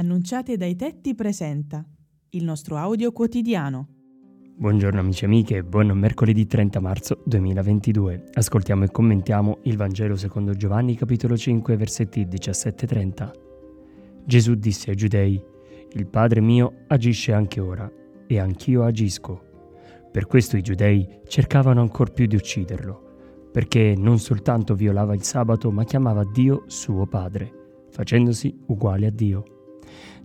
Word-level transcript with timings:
Annunciate 0.00 0.56
dai 0.56 0.76
tetti 0.76 1.14
presenta 1.14 1.84
il 2.30 2.42
nostro 2.42 2.78
audio 2.78 3.12
quotidiano. 3.12 3.88
Buongiorno 4.56 4.98
amici 4.98 5.24
e 5.24 5.26
amiche, 5.26 5.62
buon 5.62 5.88
mercoledì 5.88 6.46
30 6.46 6.80
marzo 6.80 7.22
2022. 7.26 8.30
Ascoltiamo 8.32 8.84
e 8.84 8.90
commentiamo 8.90 9.58
il 9.64 9.76
Vangelo 9.76 10.16
secondo 10.16 10.54
Giovanni 10.54 10.96
capitolo 10.96 11.36
5 11.36 11.76
versetti 11.76 12.24
17-30. 12.24 13.30
Gesù 14.24 14.54
disse 14.54 14.88
ai 14.88 14.96
giudei, 14.96 15.38
il 15.92 16.06
Padre 16.06 16.40
mio 16.40 16.76
agisce 16.86 17.34
anche 17.34 17.60
ora 17.60 17.92
e 18.26 18.38
anch'io 18.38 18.84
agisco. 18.84 19.42
Per 20.10 20.26
questo 20.26 20.56
i 20.56 20.62
giudei 20.62 21.06
cercavano 21.26 21.82
ancor 21.82 22.14
più 22.14 22.24
di 22.24 22.36
ucciderlo, 22.36 23.48
perché 23.52 23.92
non 23.98 24.18
soltanto 24.18 24.74
violava 24.74 25.12
il 25.12 25.24
sabato 25.24 25.70
ma 25.70 25.84
chiamava 25.84 26.24
Dio 26.24 26.64
suo 26.68 27.06
Padre, 27.06 27.52
facendosi 27.90 28.62
uguale 28.68 29.04
a 29.04 29.10
Dio. 29.10 29.58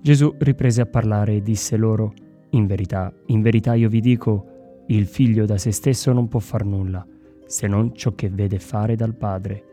Gesù 0.05 0.35
riprese 0.37 0.81
a 0.81 0.85
parlare 0.85 1.33
e 1.33 1.41
disse 1.41 1.77
loro, 1.77 2.13
In 2.52 2.67
verità, 2.67 3.11
in 3.25 3.41
verità 3.41 3.73
io 3.73 3.89
vi 3.89 4.02
dico, 4.02 4.84
il 4.89 5.07
figlio 5.07 5.47
da 5.47 5.57
se 5.57 5.71
stesso 5.71 6.13
non 6.13 6.27
può 6.27 6.39
far 6.39 6.63
nulla, 6.63 7.03
se 7.47 7.66
non 7.66 7.91
ciò 7.95 8.13
che 8.13 8.30
vede 8.30 8.59
fare 8.59 8.95
dal 8.95 9.16
Padre. 9.16 9.63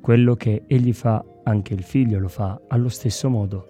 Quello 0.00 0.36
che 0.36 0.62
egli 0.66 0.94
fa, 0.94 1.22
anche 1.44 1.74
il 1.74 1.82
figlio 1.82 2.18
lo 2.18 2.28
fa 2.28 2.62
allo 2.66 2.88
stesso 2.88 3.28
modo. 3.28 3.66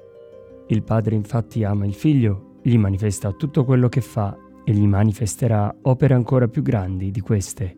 Il 0.69 0.85
Padre 0.85 1.17
infatti 1.17 1.65
ama 1.65 1.85
il 1.85 1.95
figlio, 1.95 2.59
gli 2.63 2.79
manifesta 2.79 3.33
tutto 3.33 3.65
quello 3.65 3.89
che 3.89 4.03
fa 4.03 4.39
e 4.65 4.73
gli 4.73 4.87
manifesterà 4.87 5.75
opere 5.83 6.15
ancora 6.15 6.47
più 6.47 6.63
grandi 6.63 7.11
di 7.11 7.21
queste. 7.21 7.77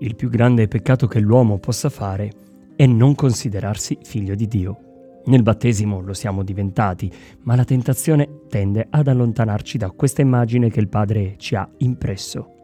Il 0.00 0.16
più 0.16 0.28
grande 0.30 0.66
peccato 0.66 1.06
che 1.06 1.20
l'uomo 1.20 1.60
possa 1.60 1.90
fare 1.90 2.32
è 2.74 2.86
non 2.86 3.14
considerarsi 3.14 3.98
figlio 4.02 4.34
di 4.34 4.48
Dio. 4.48 4.89
Nel 5.26 5.42
battesimo 5.42 6.00
lo 6.00 6.14
siamo 6.14 6.42
diventati, 6.42 7.10
ma 7.42 7.54
la 7.54 7.64
tentazione 7.64 8.46
tende 8.48 8.86
ad 8.88 9.06
allontanarci 9.06 9.78
da 9.78 9.90
questa 9.90 10.22
immagine 10.22 10.70
che 10.70 10.80
il 10.80 10.88
Padre 10.88 11.34
ci 11.36 11.54
ha 11.54 11.68
impresso. 11.78 12.54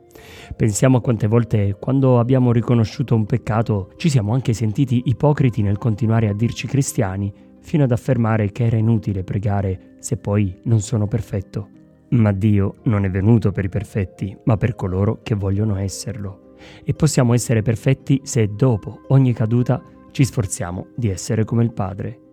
Pensiamo 0.56 0.98
a 0.98 1.00
quante 1.00 1.27
volte 1.27 1.77
quando 1.78 2.19
abbiamo 2.19 2.53
riconosciuto 2.53 3.14
un 3.14 3.27
peccato 3.27 3.92
ci 3.97 4.08
siamo 4.08 4.33
anche 4.33 4.55
sentiti 4.55 5.03
ipocriti 5.06 5.62
nel 5.62 5.78
continuare 5.78 6.28
a 6.28 6.34
dirci 6.34 6.67
cristiani, 6.67 7.33
fino 7.61 7.84
ad 7.84 7.92
affermare 7.92 8.53
che 8.53 8.64
era 8.64 8.77
inutile 8.77 9.25
pregare 9.25 9.97
se 9.98 10.17
poi 10.17 10.61
non 10.64 10.80
sono 10.80 11.06
perfetto. 11.06 11.69
Ma 12.11 12.33
Dio 12.33 12.77
non 12.84 13.05
è 13.05 13.11
venuto 13.11 13.50
per 13.50 13.64
i 13.64 13.69
perfetti, 13.69 14.36
ma 14.45 14.56
per 14.56 14.75
coloro 14.77 15.20
che 15.23 15.34
vogliono 15.34 15.77
esserlo. 15.77 16.55
E 16.84 16.95
possiamo 16.95 17.34
essere 17.34 17.62
perfetti 17.62 18.20
se 18.23 18.48
dopo 18.55 19.02
ogni 19.08 19.33
caduta 19.33 19.83
ci 20.12 20.25
sforziamo 20.25 20.86
di 20.95 21.11
essere 21.11 21.45
come 21.45 21.64
il 21.64 21.73
Padre. 21.73 22.25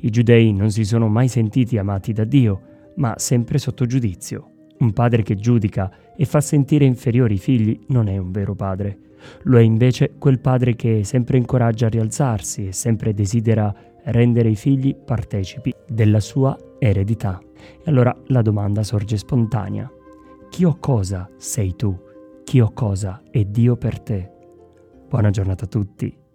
I 0.00 0.10
giudei 0.10 0.52
non 0.52 0.70
si 0.70 0.84
sono 0.84 1.08
mai 1.08 1.28
sentiti 1.28 1.78
amati 1.78 2.12
da 2.12 2.24
Dio, 2.24 2.60
ma 2.96 3.14
sempre 3.16 3.58
sotto 3.58 3.86
giudizio. 3.86 4.50
Un 4.78 4.92
padre 4.92 5.22
che 5.22 5.36
giudica 5.36 5.90
e 6.16 6.24
fa 6.24 6.40
sentire 6.40 6.84
inferiori 6.84 7.34
i 7.34 7.38
figli 7.38 7.78
non 7.88 8.08
è 8.08 8.16
un 8.16 8.30
vero 8.30 8.54
padre. 8.54 8.98
Lo 9.42 9.58
è 9.58 9.62
invece 9.62 10.14
quel 10.18 10.38
padre 10.38 10.76
che 10.76 11.02
sempre 11.04 11.38
incoraggia 11.38 11.86
a 11.86 11.90
rialzarsi 11.90 12.68
e 12.68 12.72
sempre 12.72 13.12
desidera 13.12 13.74
rendere 14.04 14.48
i 14.48 14.56
figli 14.56 14.94
partecipi 14.94 15.74
della 15.86 16.20
sua 16.20 16.56
eredità. 16.78 17.40
E 17.84 17.90
allora 17.90 18.16
la 18.26 18.42
domanda 18.42 18.82
sorge 18.82 19.16
spontanea. 19.16 19.90
Chi 20.48 20.64
o 20.64 20.76
cosa 20.78 21.28
sei 21.36 21.74
tu? 21.74 21.96
Chi 22.44 22.60
o 22.60 22.70
cosa 22.72 23.22
è 23.30 23.44
Dio 23.44 23.76
per 23.76 24.00
te? 24.00 24.30
Buona 25.08 25.30
giornata 25.30 25.64
a 25.64 25.68
tutti 25.68 26.26